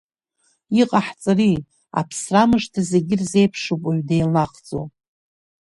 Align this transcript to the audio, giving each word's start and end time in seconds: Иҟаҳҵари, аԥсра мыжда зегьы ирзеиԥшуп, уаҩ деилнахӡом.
Иҟаҳҵари, 0.81 1.61
аԥсра 1.99 2.43
мыжда 2.49 2.81
зегьы 2.91 3.15
ирзеиԥшуп, 3.15 3.81
уаҩ 3.85 4.01
деилнахӡом. 4.07 4.89